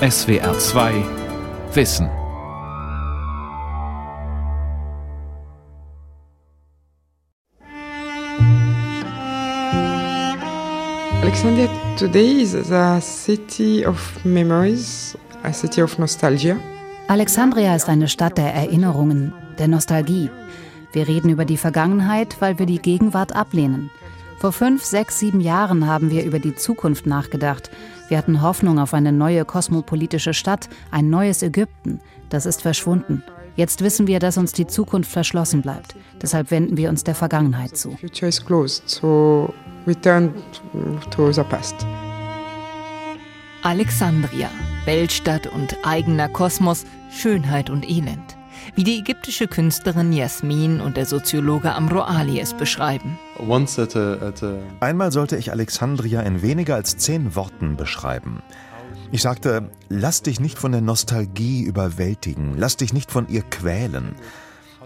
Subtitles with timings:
[0.00, 1.04] SWR 2
[1.72, 2.10] Wissen.
[11.22, 16.58] Alexandria today is a city of memories, a city of nostalgia.
[17.08, 20.28] Alexandria ist eine Stadt der Erinnerungen, der Nostalgie.
[20.92, 23.90] Wir reden über die Vergangenheit, weil wir die Gegenwart ablehnen.
[24.38, 27.70] Vor fünf, sechs, sieben Jahren haben wir über die Zukunft nachgedacht.
[28.08, 32.00] Wir hatten Hoffnung auf eine neue kosmopolitische Stadt, ein neues Ägypten.
[32.28, 33.22] Das ist verschwunden.
[33.56, 35.96] Jetzt wissen wir, dass uns die Zukunft verschlossen bleibt.
[36.20, 37.96] Deshalb wenden wir uns der Vergangenheit zu.
[37.96, 39.52] Future is closed, so
[39.86, 40.34] we turn
[41.10, 41.74] to the past.
[43.62, 44.50] Alexandria,
[44.84, 48.35] Weltstadt und eigener Kosmos, Schönheit und Elend.
[48.76, 53.18] Wie die ägyptische Künstlerin Jasmin und der Soziologe Amro Ali es beschreiben.
[54.80, 58.42] Einmal sollte ich Alexandria in weniger als zehn Worten beschreiben.
[59.12, 64.14] Ich sagte, lass dich nicht von der Nostalgie überwältigen, lass dich nicht von ihr quälen.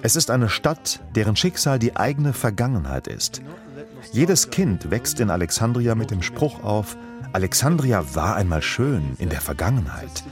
[0.03, 3.43] Es ist eine Stadt, deren Schicksal die eigene Vergangenheit ist.
[4.13, 6.97] Jedes Kind wächst in Alexandria mit dem Spruch auf,
[7.33, 10.23] Alexandria war einmal schön in der Vergangenheit.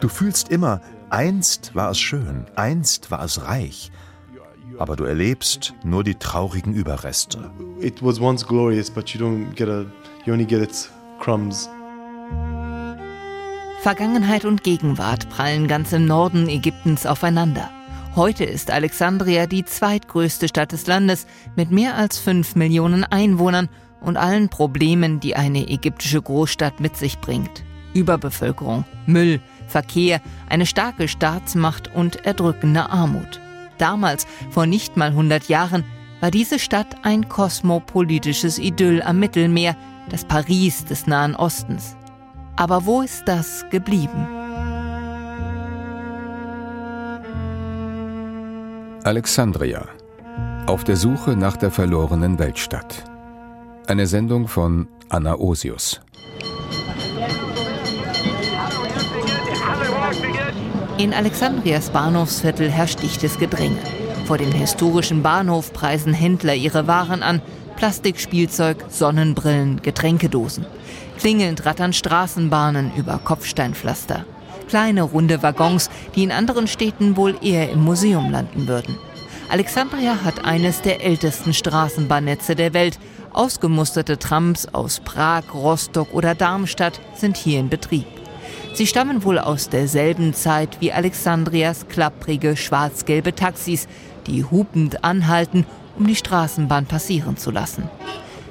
[0.00, 0.80] Du fühlst immer,
[1.14, 3.92] einst war es schön, einst war es reich.
[4.78, 7.52] Aber du erlebst nur die traurigen Überreste.
[7.80, 9.86] It was once glorious, but you don't get a,
[10.24, 11.70] you only get its crumbs.
[13.82, 17.70] Vergangenheit und Gegenwart prallen ganz im Norden Ägyptens aufeinander.
[18.16, 23.68] Heute ist Alexandria die zweitgrößte Stadt des Landes mit mehr als fünf Millionen Einwohnern
[24.00, 27.62] und allen Problemen, die eine ägyptische Großstadt mit sich bringt.
[27.92, 33.40] Überbevölkerung, Müll, Verkehr, eine starke Staatsmacht und erdrückende Armut.
[33.78, 35.84] Damals, vor nicht mal 100 Jahren,
[36.20, 39.76] war diese Stadt ein kosmopolitisches Idyll am Mittelmeer,
[40.08, 41.96] das Paris des Nahen Ostens.
[42.56, 44.26] Aber wo ist das geblieben?
[49.02, 49.86] Alexandria.
[50.66, 53.04] Auf der Suche nach der verlorenen Weltstadt.
[53.86, 56.00] Eine Sendung von Anna Osius.
[60.96, 63.78] In Alexandrias Bahnhofsviertel herrscht dichtes Gedränge.
[64.26, 67.42] Vor dem historischen Bahnhof preisen Händler ihre Waren an.
[67.74, 70.64] Plastikspielzeug, Sonnenbrillen, Getränkedosen.
[71.18, 74.24] Klingelnd rattern Straßenbahnen über Kopfsteinpflaster.
[74.68, 78.96] Kleine runde Waggons, die in anderen Städten wohl eher im Museum landen würden.
[79.48, 83.00] Alexandria hat eines der ältesten Straßenbahnnetze der Welt.
[83.32, 88.06] Ausgemusterte Trams aus Prag, Rostock oder Darmstadt sind hier in Betrieb.
[88.74, 93.86] Sie stammen wohl aus derselben Zeit wie Alexandrias klapprige schwarz-gelbe Taxis,
[94.26, 95.64] die hupend anhalten,
[95.96, 97.88] um die Straßenbahn passieren zu lassen.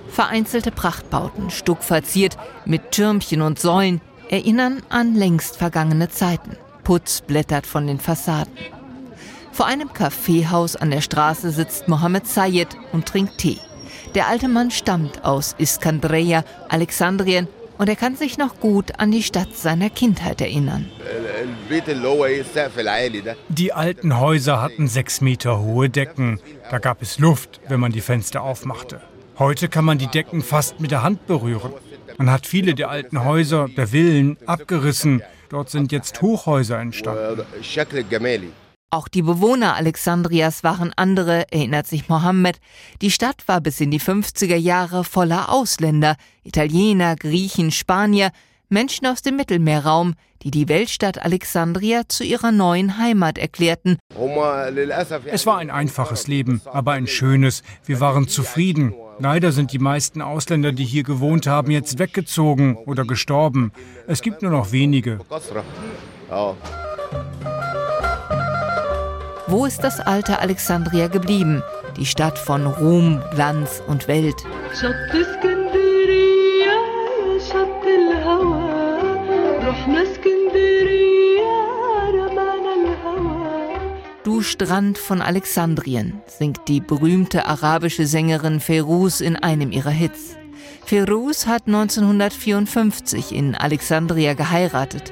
[0.07, 6.55] Vereinzelte Prachtbauten, stuckverziert mit Türmchen und Säulen, erinnern an längst vergangene Zeiten.
[6.85, 8.53] Putz blättert von den Fassaden.
[9.51, 13.59] Vor einem Kaffeehaus an der Straße sitzt Mohammed Sayed und trinkt Tee.
[14.15, 19.23] Der alte Mann stammt aus Iskandreia, Alexandrien und er kann sich noch gut an die
[19.23, 20.89] Stadt seiner Kindheit erinnern.
[23.49, 26.39] Die alten Häuser hatten sechs Meter hohe Decken.
[26.69, 29.01] Da gab es Luft, wenn man die Fenster aufmachte.
[29.39, 31.73] Heute kann man die Decken fast mit der Hand berühren.
[32.17, 35.23] Man hat viele der alten Häuser, der Villen, abgerissen.
[35.49, 37.43] Dort sind jetzt Hochhäuser entstanden.
[38.93, 42.59] Auch die Bewohner Alexandrias waren andere, erinnert sich Mohammed.
[43.01, 48.29] Die Stadt war bis in die 50er Jahre voller Ausländer, Italiener, Griechen, Spanier,
[48.69, 53.97] Menschen aus dem Mittelmeerraum, die die Weltstadt Alexandria zu ihrer neuen Heimat erklärten.
[55.25, 57.63] Es war ein einfaches Leben, aber ein schönes.
[57.87, 58.93] Wir waren zufrieden.
[59.17, 63.71] Leider sind die meisten Ausländer, die hier gewohnt haben, jetzt weggezogen oder gestorben.
[64.05, 65.19] Es gibt nur noch wenige.
[69.47, 71.61] Wo ist das alte Alexandria geblieben?
[71.97, 74.35] Die Stadt von Ruhm, Glanz und Welt.
[84.23, 90.37] Du Strand von Alexandrien, singt die berühmte arabische Sängerin Feruz in einem ihrer Hits.
[90.85, 95.11] Feruz hat 1954 in Alexandria geheiratet.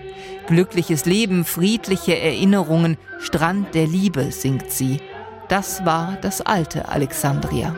[0.51, 4.99] Glückliches Leben, friedliche Erinnerungen, Strand der Liebe, singt sie.
[5.47, 7.73] Das war das alte Alexandria.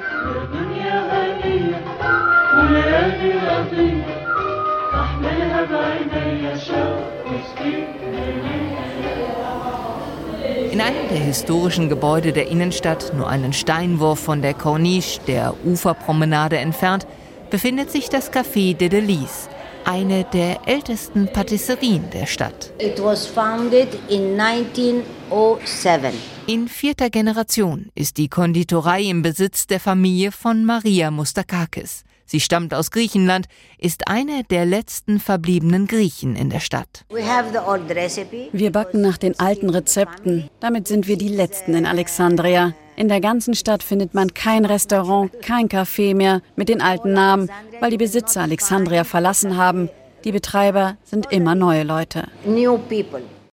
[10.71, 16.57] In einem der historischen Gebäude der Innenstadt, nur einen Steinwurf von der Corniche, der Uferpromenade
[16.57, 17.05] entfernt,
[17.51, 19.47] befindet sich das Café de Delis.
[19.85, 22.71] Eine der ältesten Patisserien der Stadt.
[22.79, 26.13] It was founded in 1907.
[26.47, 32.03] In vierter Generation ist die Konditorei im Besitz der Familie von Maria Mustakakis.
[32.25, 33.47] Sie stammt aus Griechenland,
[33.77, 37.05] ist eine der letzten verbliebenen Griechen in der Stadt.
[37.09, 40.49] Wir backen nach den alten Rezepten.
[40.59, 42.73] Damit sind wir die Letzten in Alexandria.
[42.95, 47.49] In der ganzen Stadt findet man kein Restaurant, kein Café mehr mit den alten Namen,
[47.79, 49.89] weil die Besitzer Alexandria verlassen haben.
[50.23, 52.27] Die Betreiber sind immer neue Leute.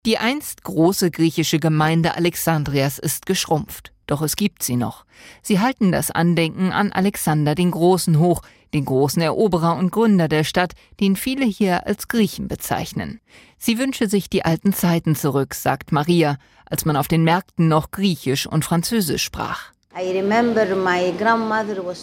[0.05, 3.91] Die einst große griechische Gemeinde Alexandrias ist geschrumpft.
[4.09, 5.05] Doch es gibt sie noch.
[5.43, 8.41] Sie halten das Andenken an Alexander den Großen hoch,
[8.73, 13.21] den großen Eroberer und Gründer der Stadt, den viele hier als Griechen bezeichnen.
[13.59, 17.91] Sie wünsche sich die alten Zeiten zurück, sagt Maria, als man auf den Märkten noch
[17.91, 19.73] Griechisch und Französisch sprach.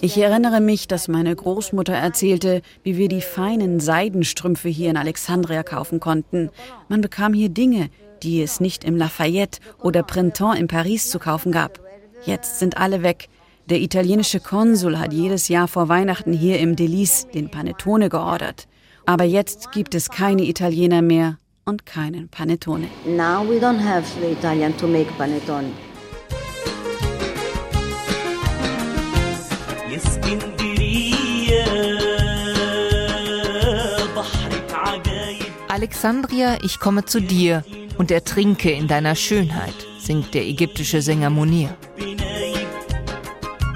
[0.01, 5.65] Ich erinnere mich, dass meine Großmutter erzählte, wie wir die feinen Seidenstrümpfe hier in Alexandria
[5.65, 6.51] kaufen konnten.
[6.89, 7.91] Man bekam hier Dinge,
[8.23, 11.86] die es nicht im Lafayette oder Printemps in Paris zu kaufen gab.
[12.27, 13.29] Jetzt sind alle weg.
[13.71, 18.67] Der italienische Konsul hat jedes Jahr vor Weihnachten hier im Delice den Panettone geordert.
[19.07, 22.89] Aber jetzt gibt es keine Italiener mehr und keinen Panettone.
[23.07, 25.71] Now we don't have the Italian to make panettone.
[35.69, 37.63] Alexandria, ich komme zu dir
[37.99, 41.77] und ertrinke in deiner Schönheit, singt der ägyptische Sänger Munir.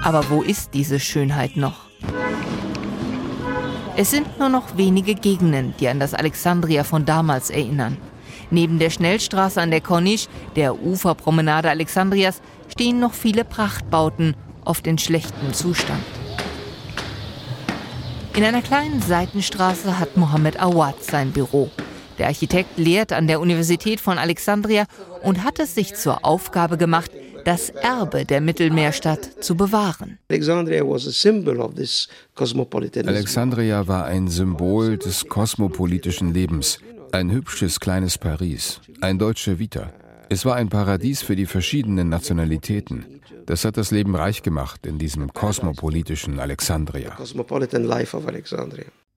[0.03, 1.81] Aber wo ist diese Schönheit noch?
[3.95, 7.97] Es sind nur noch wenige Gegenden, die an das Alexandria von damals erinnern.
[8.49, 14.97] Neben der Schnellstraße an der Corniche, der Uferpromenade Alexandrias, stehen noch viele Prachtbauten, oft in
[14.97, 16.03] schlechtem Zustand.
[18.35, 21.69] In einer kleinen Seitenstraße hat Mohammed Awad sein Büro.
[22.17, 24.85] Der Architekt lehrt an der Universität von Alexandria
[25.21, 27.11] und hat es sich zur Aufgabe gemacht,
[27.45, 30.19] das Erbe der Mittelmeerstadt zu bewahren.
[33.07, 36.79] Alexandria war ein Symbol des kosmopolitischen Lebens,
[37.11, 39.91] ein hübsches kleines Paris, ein deutscher Vita.
[40.29, 43.21] Es war ein Paradies für die verschiedenen Nationalitäten.
[43.45, 47.17] Das hat das Leben reich gemacht in diesem kosmopolitischen Alexandria.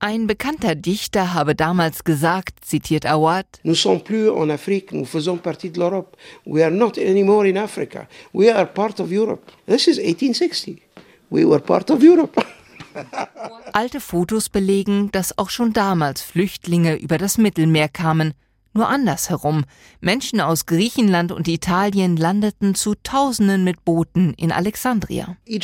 [0.06, 5.39] Ein bekannter Dichter habe damals gesagt, zitiert Awad, Nous sommes plus en Afrique, nous faisons
[5.39, 6.15] partie de l'Europe.
[6.45, 8.06] We are not anymore in Africa.
[8.35, 9.51] We are part of Europe.
[9.65, 10.83] This is 1860.
[11.31, 12.39] We were part of Europe.
[13.73, 18.35] Alte Fotos belegen, dass auch schon damals Flüchtlinge über das Mittelmeer kamen,
[18.75, 19.65] nur andersherum.
[20.00, 25.37] Menschen aus Griechenland und Italien landeten zu Tausenden mit Booten in Alexandria.
[25.49, 25.55] Uh,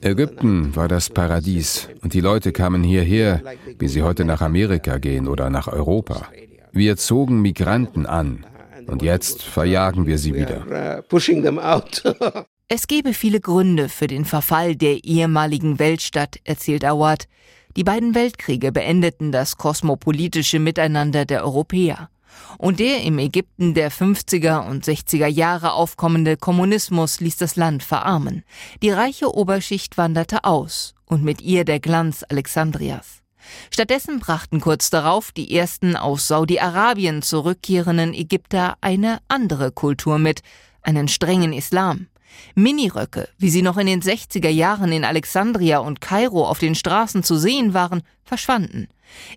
[0.00, 3.42] Ägypten war das Paradies und die Leute kamen hierher,
[3.78, 6.28] wie sie heute nach Amerika gehen oder nach Europa.
[6.72, 8.44] Wir zogen Migranten an
[8.86, 11.02] und jetzt verjagen wir sie wieder.
[11.10, 17.28] Uh, es gebe viele Gründe für den Verfall der ehemaligen Weltstadt, erzählt Awad.
[17.76, 22.08] Die beiden Weltkriege beendeten das kosmopolitische Miteinander der Europäer.
[22.56, 28.44] Und der im Ägypten der 50er und 60er Jahre aufkommende Kommunismus ließ das Land verarmen.
[28.82, 33.22] Die reiche Oberschicht wanderte aus und mit ihr der Glanz Alexandrias.
[33.70, 40.42] Stattdessen brachten kurz darauf die ersten aus Saudi-Arabien zurückkehrenden Ägypter eine andere Kultur mit,
[40.82, 42.06] einen strengen Islam.
[42.54, 47.22] Miniröcke, wie sie noch in den 60er Jahren in Alexandria und Kairo auf den Straßen
[47.22, 48.88] zu sehen waren, verschwanden.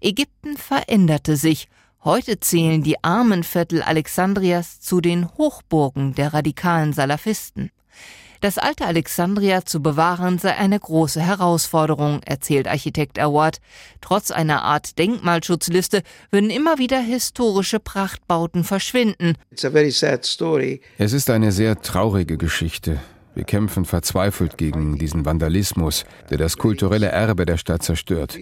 [0.01, 1.67] Ägypten veränderte sich.
[2.03, 7.71] Heute zählen die armen Viertel Alexandrias zu den Hochburgen der radikalen Salafisten.
[8.41, 13.57] Das alte Alexandria zu bewahren sei eine große Herausforderung, erzählt Architekt Awad.
[14.01, 19.35] Trotz einer Art Denkmalschutzliste würden immer wieder historische Prachtbauten verschwinden.
[20.97, 22.99] Es ist eine sehr traurige Geschichte.
[23.37, 28.35] Wir kämpfen verzweifelt gegen diesen Vandalismus, der das kulturelle Erbe der Stadt zerstört.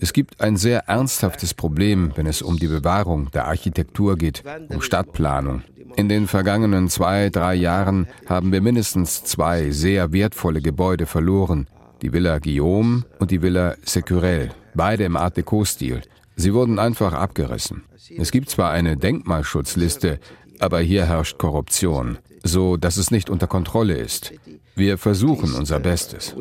[0.00, 4.80] Es gibt ein sehr ernsthaftes Problem, wenn es um die Bewahrung der Architektur geht, um
[4.80, 5.64] Stadtplanung.
[5.96, 11.66] In den vergangenen zwei, drei Jahren haben wir mindestens zwei sehr wertvolle Gebäude verloren.
[12.00, 16.00] Die Villa Guillaume und die Villa Securel, beide im Art Deco-Stil.
[16.36, 17.84] Sie wurden einfach abgerissen.
[18.16, 20.18] Es gibt zwar eine Denkmalschutzliste,
[20.58, 24.32] aber hier herrscht Korruption so dass es nicht unter Kontrolle ist.
[24.74, 26.34] Wir versuchen unser Bestes.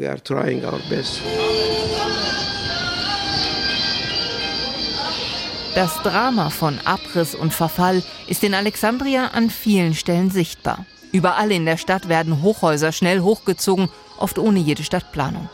[5.75, 10.85] Das Drama von Abriss und Verfall ist in Alexandria an vielen Stellen sichtbar.
[11.11, 15.49] Überall in der Stadt werden Hochhäuser schnell hochgezogen, oft ohne jede Stadtplanung.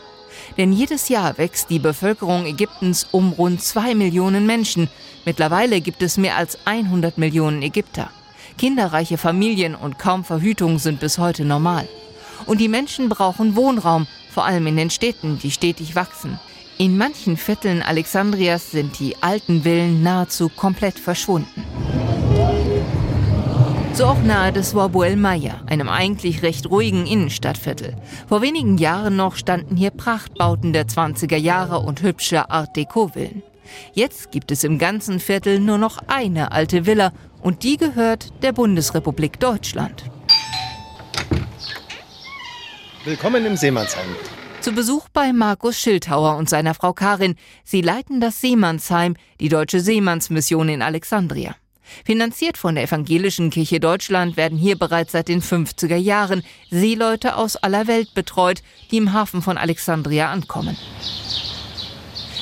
[0.56, 4.88] Denn jedes Jahr wächst die Bevölkerung Ägyptens um rund zwei Millionen Menschen.
[5.24, 8.10] Mittlerweile gibt es mehr als 100 Millionen Ägypter.
[8.58, 11.88] Kinderreiche Familien und kaum Verhütung sind bis heute normal.
[12.46, 16.38] Und die Menschen brauchen Wohnraum, vor allem in den Städten, die stetig wachsen.
[16.76, 21.64] In manchen Vierteln Alexandrias sind die alten Villen nahezu komplett verschwunden.
[23.94, 27.94] So auch nahe des Wabuel Maya, einem eigentlich recht ruhigen Innenstadtviertel.
[28.28, 33.44] Vor wenigen Jahren noch standen hier Prachtbauten der 20er Jahre und hübsche Art Deco-Villen.
[33.92, 38.52] Jetzt gibt es im ganzen Viertel nur noch eine alte Villa und die gehört der
[38.52, 40.04] Bundesrepublik Deutschland.
[43.04, 44.16] Willkommen im Seemannsheim.
[44.62, 47.36] Zu Besuch bei Markus Schildhauer und seiner Frau Karin.
[47.64, 51.54] Sie leiten das Seemannsheim, die Deutsche Seemannsmission in Alexandria.
[52.06, 57.56] Finanziert von der Evangelischen Kirche Deutschland werden hier bereits seit den 50er Jahren Seeleute aus
[57.56, 60.78] aller Welt betreut, die im Hafen von Alexandria ankommen.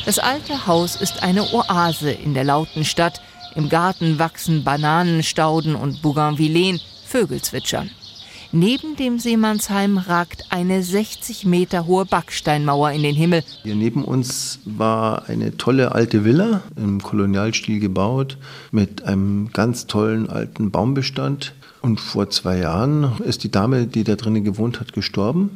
[0.05, 3.21] Das alte Haus ist eine Oase in der lauten Stadt.
[3.55, 7.89] Im Garten wachsen Bananenstauden und Bougainvilleen, Vögel zwitschern.
[8.51, 13.45] Neben dem Seemannsheim ragt eine 60 Meter hohe Backsteinmauer in den Himmel.
[13.63, 18.39] Hier neben uns war eine tolle alte Villa im Kolonialstil gebaut
[18.73, 21.55] mit einem ganz tollen alten Baumbestand.
[21.81, 25.51] Und vor zwei Jahren ist die Dame, die da drinnen gewohnt hat, gestorben.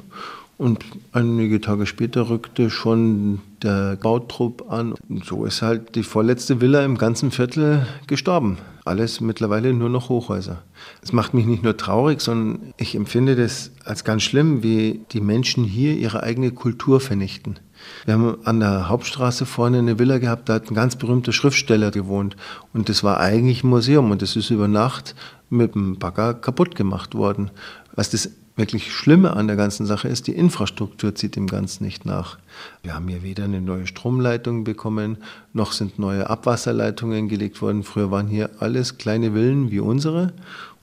[0.59, 4.95] Und einige Tage später rückte schon der Bautrupp an.
[5.09, 8.57] Und so ist halt die vorletzte Villa im ganzen Viertel gestorben.
[8.87, 10.63] Alles mittlerweile nur noch Hochhäuser.
[11.03, 15.21] Es macht mich nicht nur traurig, sondern ich empfinde das als ganz schlimm, wie die
[15.21, 17.59] Menschen hier ihre eigene Kultur vernichten.
[18.07, 21.91] Wir haben an der Hauptstraße vorne eine Villa gehabt, da hat ein ganz berühmter Schriftsteller
[21.91, 22.37] gewohnt.
[22.73, 25.15] Und das war eigentlich ein Museum und das ist über Nacht
[25.51, 27.51] mit dem Bagger kaputt gemacht worden.
[27.95, 32.07] Was das wirklich Schlimme an der ganzen Sache ist, die Infrastruktur zieht dem Ganzen nicht
[32.07, 32.39] nach.
[32.83, 35.19] Wir haben hier weder eine neue Stromleitung bekommen,
[35.53, 37.83] noch sind neue Abwasserleitungen gelegt worden.
[37.83, 40.33] Früher waren hier alles kleine Villen wie unsere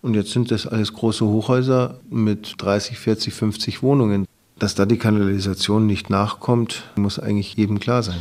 [0.03, 4.27] und jetzt sind das alles große Hochhäuser mit 30, 40, 50 Wohnungen.
[4.59, 8.19] Dass da die Kanalisation nicht nachkommt, muss eigentlich jedem klar sein.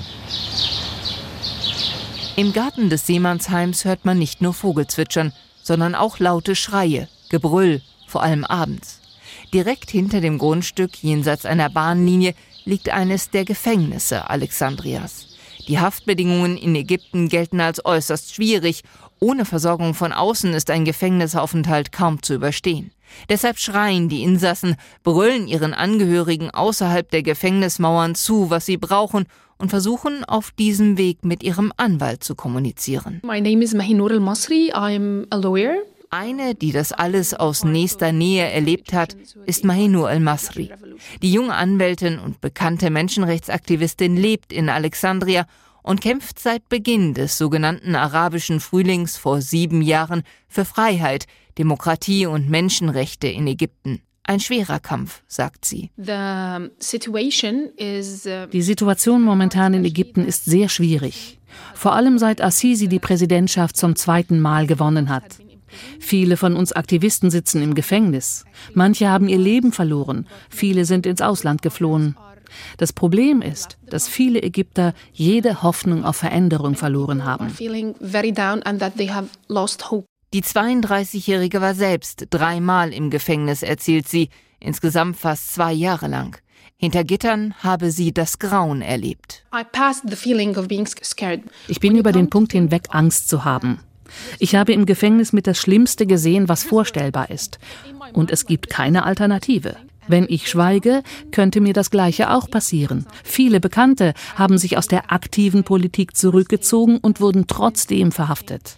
[2.37, 5.33] Im Garten des Seemannsheims hört man nicht nur Vogelzwitschern,
[5.63, 9.02] sondern auch laute Schreie, Gebrüll, vor allem abends.
[9.55, 15.27] Direkt hinter dem Grundstück, jenseits einer Bahnlinie, liegt eines der Gefängnisse Alexandrias.
[15.69, 18.83] Die Haftbedingungen in Ägypten gelten als äußerst schwierig.
[19.21, 22.93] Ohne Versorgung von außen ist ein Gefängnisaufenthalt kaum zu überstehen.
[23.29, 29.27] Deshalb schreien die Insassen, brüllen ihren Angehörigen außerhalb der Gefängnismauern zu, was sie brauchen
[29.59, 33.21] und versuchen auf diesem Weg mit ihrem Anwalt zu kommunizieren.
[33.23, 34.73] My name is Mahinur al-Masri.
[34.73, 35.77] I'm a lawyer.
[36.15, 39.17] Eine, die das alles aus nächster Nähe erlebt hat,
[39.47, 40.71] ist Mahinur al-Masri.
[41.23, 45.47] Die junge Anwältin und bekannte Menschenrechtsaktivistin lebt in Alexandria
[45.83, 51.25] und kämpft seit Beginn des sogenannten arabischen Frühlings vor sieben Jahren für Freiheit,
[51.57, 54.03] Demokratie und Menschenrechte in Ägypten.
[54.25, 55.91] Ein schwerer Kampf, sagt sie.
[55.99, 56.69] Uh,
[58.53, 61.39] die Situation momentan in Ägypten ist sehr schwierig.
[61.75, 65.39] Vor allem seit Assisi die Präsidentschaft zum zweiten Mal gewonnen hat.
[65.99, 68.45] Viele von uns Aktivisten sitzen im Gefängnis.
[68.75, 70.27] Manche haben ihr Leben verloren.
[70.51, 72.17] Viele sind ins Ausland geflohen.
[72.77, 77.49] Das Problem ist, dass viele Ägypter jede Hoffnung auf Veränderung verloren haben.
[80.35, 86.39] Die 32-Jährige war selbst dreimal im Gefängnis, erzählt sie, insgesamt fast zwei Jahre lang.
[86.77, 89.45] Hinter Gittern habe sie das Grauen erlebt.
[91.69, 93.79] Ich bin über den Punkt hinweg, Angst zu haben.
[94.39, 97.59] Ich habe im Gefängnis mit das Schlimmste gesehen, was vorstellbar ist.
[98.13, 99.77] Und es gibt keine Alternative.
[100.09, 103.07] Wenn ich schweige, könnte mir das Gleiche auch passieren.
[103.23, 108.77] Viele Bekannte haben sich aus der aktiven Politik zurückgezogen und wurden trotzdem verhaftet.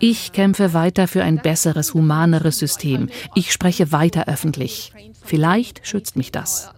[0.00, 3.08] Ich kämpfe weiter für ein besseres, humaneres System.
[3.34, 4.92] Ich spreche weiter öffentlich.
[5.22, 6.70] Vielleicht schützt mich das.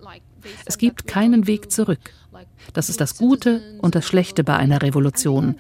[0.64, 2.12] Es gibt keinen Weg zurück.
[2.72, 5.56] Das ist das Gute und das Schlechte bei einer Revolution.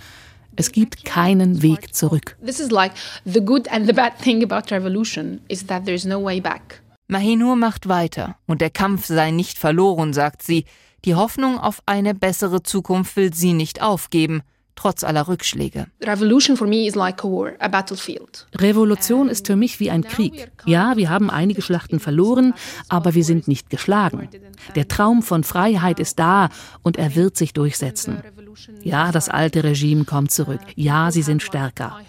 [0.56, 2.36] Es gibt keinen Weg zurück.
[2.44, 2.92] This is like
[3.24, 6.82] the good and the bad thing about revolution is that there's no way back.
[7.08, 10.64] Mahinur macht weiter und der Kampf sei nicht verloren, sagt sie.
[11.04, 14.42] Die Hoffnung auf eine bessere Zukunft will sie nicht aufgeben,
[14.76, 15.86] trotz aller Rückschläge.
[16.02, 18.46] Revolution for me is like a war, a battlefield.
[18.56, 20.50] Revolution ist für mich wie ein Krieg.
[20.64, 22.54] Ja, wir haben einige Schlachten verloren,
[22.88, 24.28] aber wir sind nicht geschlagen.
[24.74, 26.48] Der Traum von Freiheit ist da
[26.82, 28.22] und er wird sich durchsetzen.
[28.82, 30.60] Ja, das alte Regime kommt zurück.
[30.74, 32.00] Ja, sie sind stärker.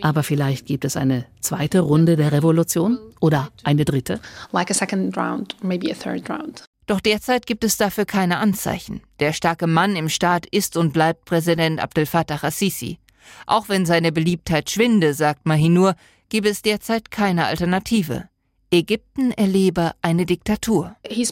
[0.00, 4.20] Aber vielleicht gibt es eine zweite Runde der Revolution oder eine dritte.
[4.52, 6.64] Like a second round, maybe a third round.
[6.86, 9.00] Doch derzeit gibt es dafür keine Anzeichen.
[9.20, 12.98] Der starke Mann im Staat ist und bleibt Präsident Abdel Fattah al-Sisi.
[13.46, 15.94] Auch wenn seine Beliebtheit schwinde, sagt Mahinur,
[16.30, 18.28] gebe es derzeit keine Alternative.
[18.72, 20.94] Ägypten erlebe eine Diktatur.
[21.08, 21.24] Uh,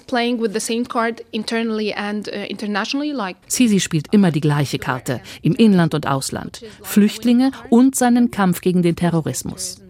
[3.46, 6.64] Sisi spielt immer die gleiche Karte, im Inland und Ausland.
[6.82, 9.80] Flüchtlinge und seinen Kampf gegen den Terrorismus.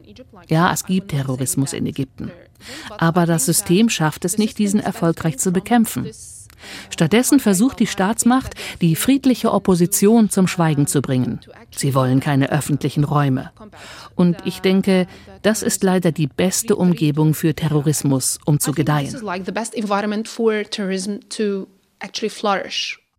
[0.49, 2.31] Ja, es gibt Terrorismus in Ägypten.
[2.99, 6.07] Aber das System schafft es nicht, diesen erfolgreich zu bekämpfen.
[6.91, 11.41] Stattdessen versucht die Staatsmacht, die friedliche Opposition zum Schweigen zu bringen.
[11.71, 13.51] Sie wollen keine öffentlichen Räume.
[14.15, 15.07] Und ich denke,
[15.43, 19.15] das ist leider die beste Umgebung für Terrorismus, um zu gedeihen.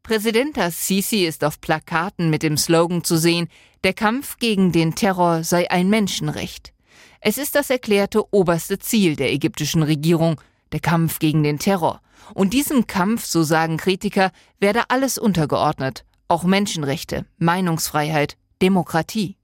[0.03, 3.48] Präsident Assisi ist auf Plakaten mit dem Slogan zu sehen,
[3.84, 6.74] der Kampf gegen den Terror sei ein Menschenrecht.
[7.22, 10.41] Es ist das erklärte oberste Ziel der ägyptischen Regierung,
[10.72, 12.01] der Kampf gegen den Terror.
[12.33, 19.38] Und diesem Kampf, so sagen Kritiker, werde alles untergeordnet, auch Menschenrechte, Meinungsfreiheit, Demokratie.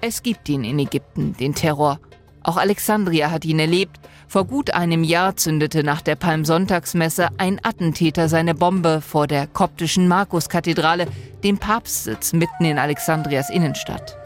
[0.00, 2.00] Es gibt ihn in Ägypten, den Terror.
[2.42, 4.00] Auch Alexandria hat ihn erlebt.
[4.26, 10.08] Vor gut einem Jahr zündete nach der Palmsonntagsmesse ein Attentäter seine Bombe vor der koptischen
[10.08, 11.06] Markuskathedrale,
[11.44, 14.16] dem Papstsitz mitten in Alexandrias Innenstadt.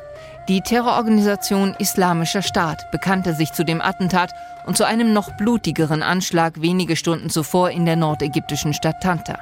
[0.48, 4.32] Die Terrororganisation Islamischer Staat bekannte sich zu dem Attentat
[4.64, 9.40] und zu einem noch blutigeren Anschlag wenige Stunden zuvor in der nordägyptischen Stadt Tanta.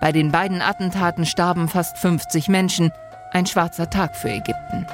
[0.00, 2.92] Bei den beiden Attentaten starben fast 50 Menschen.
[3.32, 4.86] Ein schwarzer Tag für Ägypten.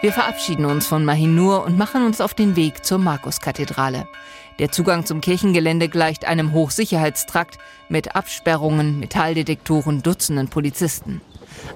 [0.00, 4.08] Wir verabschieden uns von Mahinur und machen uns auf den Weg zur Markuskathedrale.
[4.58, 7.58] Der Zugang zum Kirchengelände gleicht einem Hochsicherheitstrakt
[7.88, 11.20] mit Absperrungen, Metalldetektoren, Dutzenden Polizisten.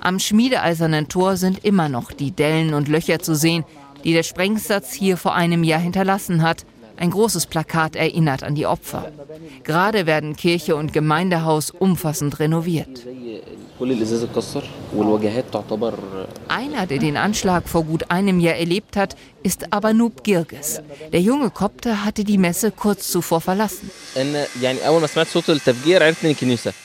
[0.01, 3.65] Am schmiedeeisernen Tor sind immer noch die Dellen und Löcher zu sehen,
[4.05, 6.65] die der Sprengsatz hier vor einem Jahr hinterlassen hat.
[6.97, 9.13] Ein großes Plakat erinnert an die Opfer.
[9.65, 13.07] Gerade werden Kirche und Gemeindehaus umfassend renoviert.
[16.49, 19.15] Einer, der den Anschlag vor gut einem Jahr erlebt hat,
[19.45, 20.81] ist Abanub Girges.
[21.13, 23.91] Der junge Kopter hatte die Messe kurz zuvor verlassen.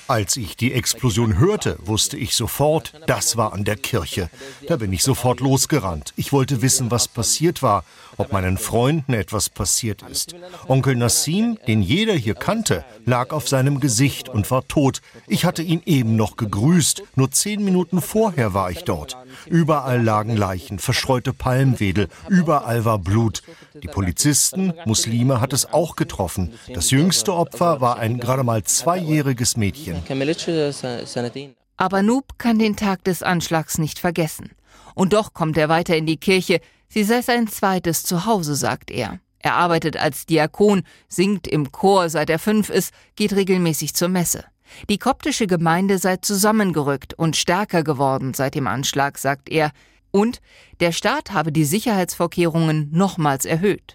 [0.08, 4.30] Als ich die Explosion hörte, wusste ich sofort, das war an der Kirche.
[4.68, 6.14] Da bin ich sofort losgerannt.
[6.16, 7.84] Ich wollte wissen, was passiert war,
[8.18, 10.36] ob meinen Freunden etwas passiert ist.
[10.68, 15.02] Onkel Nassim, den jeder hier kannte, lag auf seinem Gesicht und war tot.
[15.28, 16.83] Ich hatte ihn eben noch gegrüßt.
[17.16, 19.18] Nur zehn Minuten vorher war ich dort.
[19.46, 23.44] Überall lagen Leichen, verschreute Palmwedel, überall war Blut.
[23.82, 26.54] Die Polizisten, Muslime, hat es auch getroffen.
[26.74, 30.04] Das jüngste Opfer war ein gerade mal zweijähriges Mädchen.
[31.78, 34.52] Aber Noob kann den Tag des Anschlags nicht vergessen.
[34.96, 36.62] Und doch kommt er weiter in die Kirche.
[36.88, 39.20] Sie sei sein zweites Zuhause, sagt er.
[39.40, 44.46] Er arbeitet als Diakon, singt im Chor, seit er fünf ist, geht regelmäßig zur Messe.
[44.90, 49.72] Die koptische Gemeinde sei zusammengerückt und stärker geworden seit dem Anschlag, sagt er.
[50.16, 50.42] Und
[50.80, 53.94] der Staat habe die Sicherheitsvorkehrungen nochmals erhöht.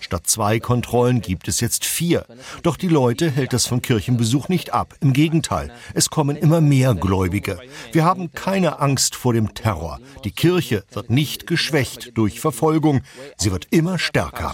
[0.00, 2.26] Statt zwei Kontrollen gibt es jetzt vier.
[2.64, 4.96] Doch die Leute hält das von Kirchenbesuch nicht ab.
[5.00, 7.60] Im Gegenteil, es kommen immer mehr Gläubige.
[7.92, 10.00] Wir haben keine Angst vor dem Terror.
[10.24, 13.02] Die Kirche wird nicht geschwächt durch Verfolgung.
[13.36, 14.52] Sie wird immer stärker.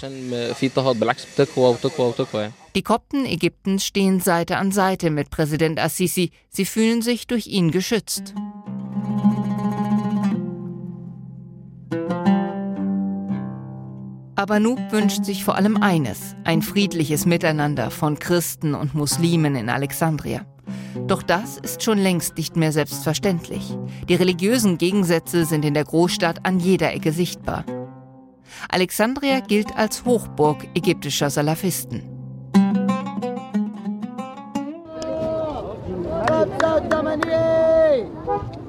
[2.75, 6.33] Die Kopten Ägyptens stehen Seite an Seite mit Präsident Assisi.
[6.51, 8.35] Sie fühlen sich durch ihn geschützt.
[14.41, 19.69] Aber Noob wünscht sich vor allem eines, ein friedliches Miteinander von Christen und Muslimen in
[19.69, 20.47] Alexandria.
[21.07, 23.77] Doch das ist schon längst nicht mehr selbstverständlich.
[24.09, 27.67] Die religiösen Gegensätze sind in der Großstadt an jeder Ecke sichtbar.
[28.71, 32.03] Alexandria gilt als Hochburg ägyptischer Salafisten.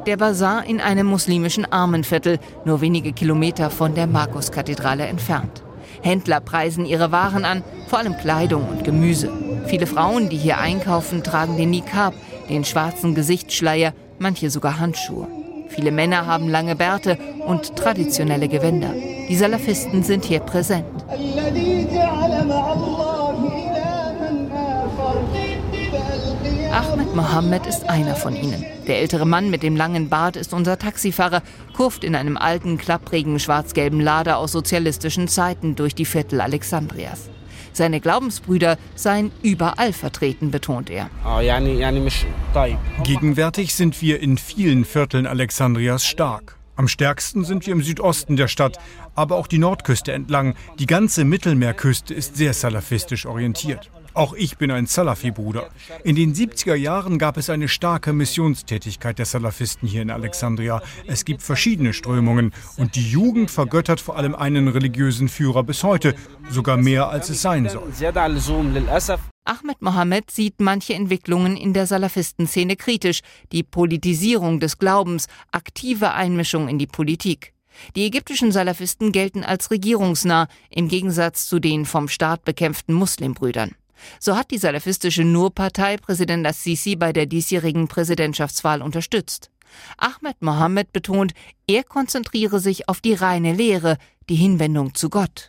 [0.06, 5.64] Der Bazar in einem muslimischen Armenviertel, nur wenige Kilometer von der Markuskathedrale entfernt.
[6.02, 9.32] Händler preisen ihre Waren an, vor allem Kleidung und Gemüse.
[9.68, 12.14] Viele Frauen, die hier einkaufen, tragen den Nikab,
[12.50, 15.28] den schwarzen Gesichtsschleier, manche sogar Handschuhe.
[15.70, 18.94] Viele Männer haben lange Bärte und traditionelle Gewänder.
[19.30, 20.86] Die Salafisten sind hier präsent.
[26.72, 28.64] Ahmed Mohammed ist einer von ihnen.
[28.88, 31.44] Der ältere Mann mit dem langen Bart ist unser Taxifahrer,
[31.76, 37.30] kurft in einem alten, klapprigen, schwarz-gelben Lader aus sozialistischen Zeiten durch die Viertel Alexandrias.
[37.74, 41.10] Seine Glaubensbrüder seien überall vertreten, betont er.
[43.04, 46.58] Gegenwärtig sind wir in vielen Vierteln Alexandrias stark.
[46.78, 48.80] Am stärksten sind wir im Südosten der Stadt,
[49.14, 50.56] aber auch die Nordküste entlang.
[50.80, 53.92] Die ganze Mittelmeerküste ist sehr salafistisch orientiert.
[54.14, 55.70] Auch ich bin ein Salafi-Bruder.
[56.04, 60.82] In den 70er Jahren gab es eine starke Missionstätigkeit der Salafisten hier in Alexandria.
[61.08, 66.16] Es gibt verschiedene Strömungen und die Jugend vergöttert vor allem einen religiösen Führer bis heute,
[66.50, 67.92] sogar mehr als es sein soll.
[69.44, 73.22] Ahmed Mohammed sieht manche Entwicklungen in der Salafistenszene kritisch,
[73.52, 77.54] die Politisierung des Glaubens, aktive Einmischung in die Politik.
[77.96, 83.76] Die ägyptischen Salafisten gelten als regierungsnah, im Gegensatz zu den vom Staat bekämpften Muslimbrüdern.
[84.20, 89.52] So hat die salafistische Nur-Partei Präsident Assisi bei der diesjährigen Präsidentschaftswahl unterstützt.
[89.98, 91.34] Ahmed Mohammed betont,
[91.68, 93.98] er konzentriere sich auf die reine Lehre,
[94.30, 95.48] die Hinwendung zu Gott.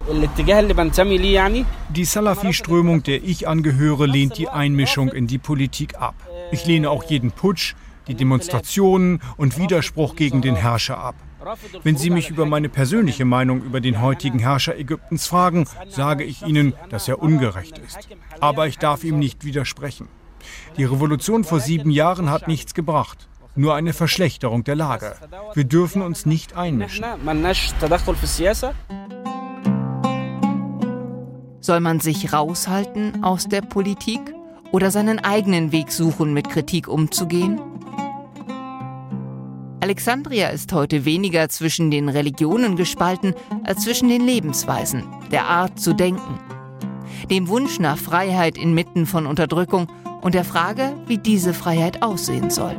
[1.95, 6.15] Die Salafi-Strömung, der ich angehöre, lehnt die Einmischung in die Politik ab.
[6.51, 7.75] Ich lehne auch jeden Putsch,
[8.09, 11.15] die Demonstrationen und Widerspruch gegen den Herrscher ab.
[11.83, 16.43] Wenn Sie mich über meine persönliche Meinung über den heutigen Herrscher Ägyptens fragen, sage ich
[16.43, 18.09] Ihnen, dass er ungerecht ist.
[18.41, 20.09] Aber ich darf ihm nicht widersprechen.
[20.77, 23.29] Die Revolution vor sieben Jahren hat nichts gebracht.
[23.55, 25.15] Nur eine Verschlechterung der Lage.
[25.55, 27.05] Wir dürfen uns nicht einmischen.
[31.61, 34.21] Soll man sich raushalten aus der Politik
[34.73, 37.61] oder seinen eigenen Weg suchen, mit Kritik umzugehen?
[39.83, 45.93] Alexandria ist heute weniger zwischen den Religionen gespalten als zwischen den Lebensweisen, der Art zu
[45.93, 46.39] denken,
[47.29, 49.89] dem Wunsch nach Freiheit inmitten von Unterdrückung
[50.21, 52.77] und der Frage, wie diese Freiheit aussehen soll.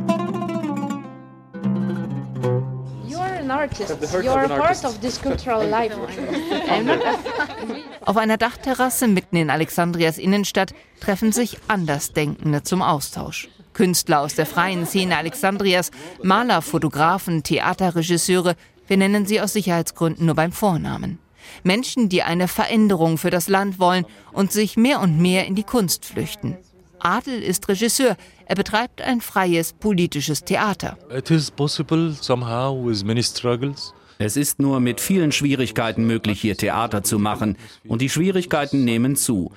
[8.05, 13.49] Auf einer Dachterrasse mitten in Alexandrias Innenstadt treffen sich Andersdenkende zum Austausch.
[13.73, 18.55] Künstler aus der freien Szene Alexandrias, Maler, Fotografen, Theaterregisseure,
[18.87, 21.19] wir nennen sie aus Sicherheitsgründen nur beim Vornamen.
[21.63, 25.63] Menschen, die eine Veränderung für das Land wollen und sich mehr und mehr in die
[25.63, 26.57] Kunst flüchten.
[26.99, 28.15] Adel ist Regisseur.
[28.45, 30.97] Er betreibt ein freies politisches Theater.
[31.15, 33.93] It is possible somehow with many struggles.
[34.19, 39.15] Es ist nur mit vielen Schwierigkeiten möglich, hier Theater zu machen, und die Schwierigkeiten nehmen
[39.15, 39.51] zu.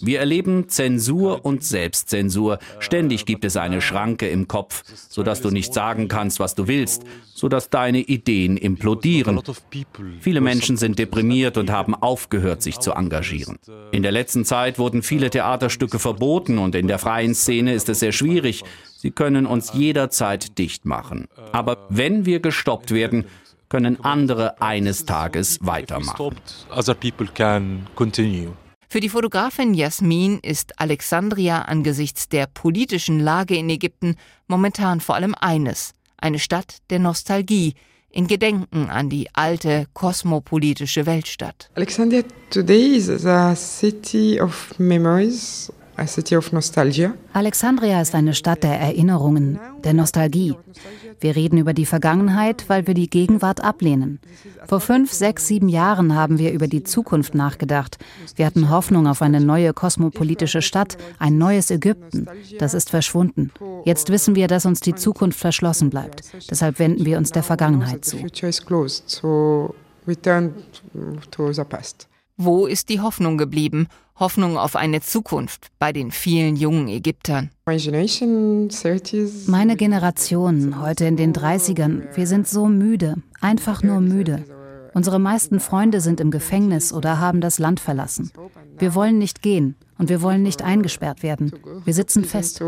[0.00, 2.58] Wir erleben Zensur und Selbstzensur.
[2.78, 7.04] Ständig gibt es eine Schranke im Kopf, sodass du nicht sagen kannst, was du willst,
[7.34, 9.40] sodass deine Ideen implodieren.
[10.20, 13.58] Viele Menschen sind deprimiert und haben aufgehört, sich zu engagieren.
[13.92, 18.00] In der letzten Zeit wurden viele Theaterstücke verboten und in der freien Szene ist es
[18.00, 18.62] sehr schwierig.
[18.96, 21.26] Sie können uns jederzeit dicht machen.
[21.52, 23.26] Aber wenn wir gestoppt werden,
[23.74, 26.36] können andere eines Tages weitermachen.
[28.88, 34.14] Für die Fotografin Jasmin ist Alexandria angesichts der politischen Lage in Ägypten
[34.46, 37.74] momentan vor allem eines, eine Stadt der Nostalgie,
[38.10, 41.68] in Gedenken an die alte kosmopolitische Weltstadt.
[41.74, 45.72] Alexandria today is a city of memories,
[47.32, 50.56] Alexandria ist eine Stadt der Erinnerungen, der Nostalgie.
[51.20, 54.18] Wir reden über die Vergangenheit, weil wir die Gegenwart ablehnen.
[54.66, 57.98] Vor fünf, sechs, sieben Jahren haben wir über die Zukunft nachgedacht.
[58.34, 62.26] Wir hatten Hoffnung auf eine neue kosmopolitische Stadt, ein neues Ägypten.
[62.58, 63.52] Das ist verschwunden.
[63.84, 66.22] Jetzt wissen wir, dass uns die Zukunft verschlossen bleibt.
[66.50, 68.18] Deshalb wenden wir uns der Vergangenheit zu.
[72.36, 73.86] Wo ist die Hoffnung geblieben?
[74.18, 77.50] Hoffnung auf eine Zukunft bei den vielen jungen Ägyptern.
[79.46, 84.44] Meine Generation, heute in den 30ern, wir sind so müde, einfach nur müde.
[84.94, 88.32] Unsere meisten Freunde sind im Gefängnis oder haben das Land verlassen.
[88.78, 91.52] Wir wollen nicht gehen und wir wollen nicht eingesperrt werden.
[91.84, 92.60] Wir sitzen fest.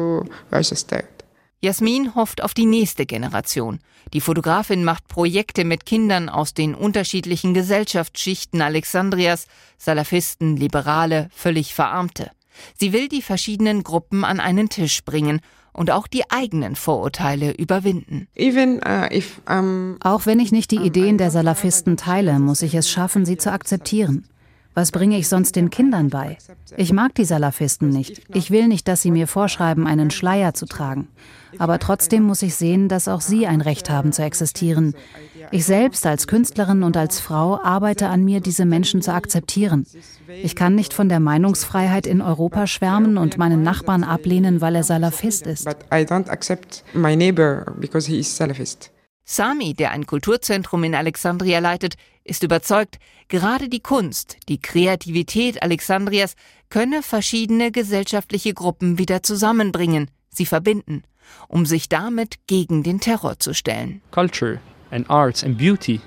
[1.63, 3.81] Jasmin hofft auf die nächste Generation.
[4.13, 9.47] Die Fotografin macht Projekte mit Kindern aus den unterschiedlichen Gesellschaftsschichten Alexandrias,
[9.79, 12.31] Salafisten, Liberale, völlig Verarmte.
[12.79, 15.41] Sie will die verschiedenen Gruppen an einen Tisch bringen
[15.73, 18.29] und auch die eigenen Vorurteile überwinden.
[18.39, 23.37] Uh, auch wenn ich nicht die Ideen der Salafisten teile, muss ich es schaffen, sie
[23.37, 24.27] zu akzeptieren.
[24.77, 26.37] Was bringe ich sonst den Kindern bei?
[26.77, 28.21] Ich mag die Salafisten nicht.
[28.35, 31.09] Ich will nicht, dass sie mir vorschreiben, einen Schleier zu tragen.
[31.57, 34.95] Aber trotzdem muss ich sehen, dass auch sie ein Recht haben zu existieren.
[35.51, 39.87] Ich selbst als Künstlerin und als Frau arbeite an mir, diese Menschen zu akzeptieren.
[40.43, 44.85] Ich kann nicht von der Meinungsfreiheit in Europa schwärmen und meinen Nachbarn ablehnen, weil er
[44.85, 45.67] Salafist ist.
[49.29, 56.35] Sami, der ein Kulturzentrum in Alexandria leitet, ist überzeugt, gerade die Kunst, die Kreativität Alexandrias
[56.69, 61.03] könne verschiedene gesellschaftliche Gruppen wieder zusammenbringen, sie verbinden,
[61.49, 64.03] um sich damit gegen den Terror zu stellen.
[64.11, 64.61] Culture
[64.91, 66.01] and arts and beauty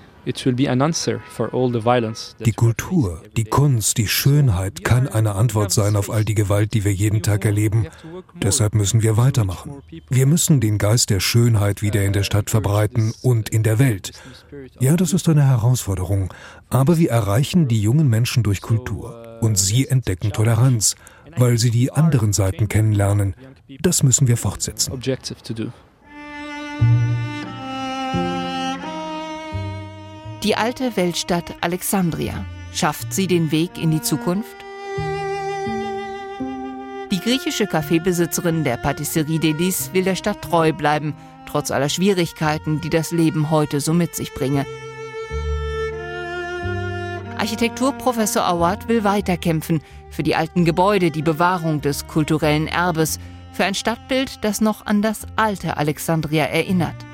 [2.46, 6.84] die Kultur, die Kunst, die Schönheit kann eine Antwort sein auf all die Gewalt, die
[6.84, 7.88] wir jeden Tag erleben.
[8.36, 9.82] Deshalb müssen wir weitermachen.
[10.10, 14.12] Wir müssen den Geist der Schönheit wieder in der Stadt verbreiten und in der Welt.
[14.80, 16.34] Ja, das ist eine Herausforderung,
[16.70, 20.96] aber wir erreichen die jungen Menschen durch Kultur und sie entdecken Toleranz,
[21.38, 23.36] weil sie die anderen Seiten kennenlernen.
[23.82, 24.92] Das müssen wir fortsetzen.
[30.44, 32.46] Die alte Weltstadt Alexandria.
[32.74, 34.56] Schafft sie den Weg in die Zukunft?
[37.12, 41.14] Die griechische Kaffeebesitzerin der Patisserie Delis will der Stadt treu bleiben,
[41.46, 44.66] trotz aller Schwierigkeiten, die das Leben heute so mit sich bringe.
[47.38, 53.20] Architekturprofessor Awad will weiterkämpfen für die alten Gebäude, die Bewahrung des kulturellen Erbes,
[53.52, 57.09] für ein Stadtbild, das noch an das alte Alexandria erinnert.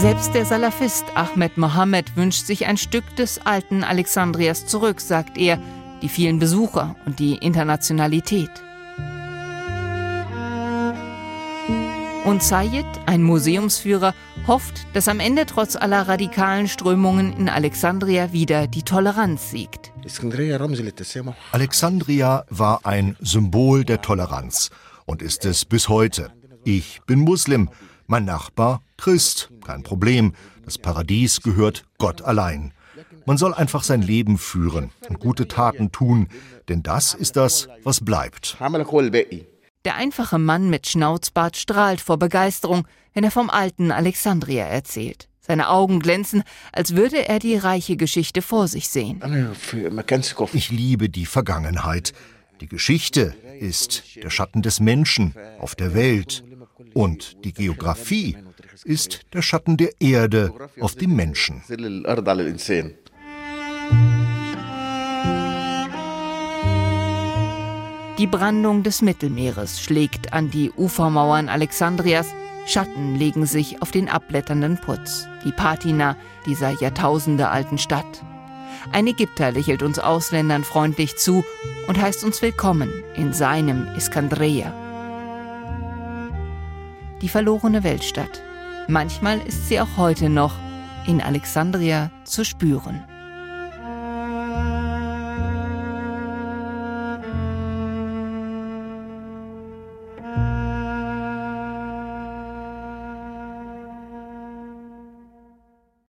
[0.00, 5.60] Selbst der Salafist Ahmed Mohammed wünscht sich ein Stück des alten Alexandrias zurück, sagt er,
[6.00, 8.48] die vielen Besucher und die Internationalität.
[12.24, 14.14] Und Sayed, ein Museumsführer,
[14.46, 19.92] hofft, dass am Ende trotz aller radikalen Strömungen in Alexandria wieder die Toleranz siegt.
[21.52, 24.70] Alexandria war ein Symbol der Toleranz
[25.04, 26.32] und ist es bis heute.
[26.64, 27.68] Ich bin Muslim,
[28.10, 30.34] mein Nachbar Christ, kein Problem.
[30.64, 32.74] Das Paradies gehört Gott allein.
[33.24, 36.28] Man soll einfach sein Leben führen und gute Taten tun,
[36.68, 38.56] denn das ist das, was bleibt.
[39.84, 45.28] Der einfache Mann mit Schnauzbart strahlt vor Begeisterung, wenn er vom alten Alexandria erzählt.
[45.40, 46.42] Seine Augen glänzen,
[46.72, 49.22] als würde er die reiche Geschichte vor sich sehen.
[50.52, 52.12] Ich liebe die Vergangenheit.
[52.60, 56.44] Die Geschichte ist der Schatten des Menschen auf der Welt.
[56.94, 58.36] Und die Geografie
[58.84, 61.62] ist der Schatten der Erde auf die Menschen.
[68.18, 72.26] Die Brandung des Mittelmeeres schlägt an die Ufermauern Alexandrias,
[72.66, 78.22] Schatten legen sich auf den abblätternden Putz, die Patina dieser jahrtausendealten Stadt.
[78.92, 81.44] Ein Ägypter lächelt uns Ausländern freundlich zu
[81.88, 84.89] und heißt uns willkommen in seinem Iskandria
[87.22, 88.42] die verlorene Weltstadt.
[88.88, 90.54] Manchmal ist sie auch heute noch
[91.06, 93.04] in Alexandria zu spüren.